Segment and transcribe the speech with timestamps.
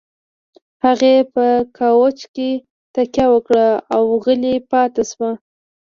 [0.85, 1.45] هغې په
[1.77, 2.49] کاوچ کې
[2.93, 5.31] تکيه وکړه او غلې پاتې شوه.